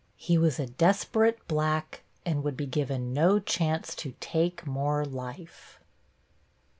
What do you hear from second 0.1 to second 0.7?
He was a